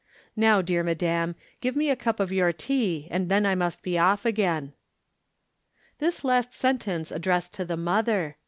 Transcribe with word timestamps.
Now, 0.35 0.63
dear 0.63 0.81
madam, 0.81 1.35
give 1.59 1.75
me 1.75 1.91
a 1.91 1.95
cup 1.95 2.19
of 2.19 2.31
your 2.31 2.51
tea, 2.51 3.07
and 3.11 3.29
then 3.29 3.45
I 3.45 3.53
must 3.53 3.83
be 3.83 3.99
off 3.99 4.25
again." 4.25 4.73
This 5.99 6.23
last 6.23 6.55
sentence 6.55 7.11
addressed 7.11 7.53
to 7.53 7.65
the 7.65 7.77
mother. 7.77 8.37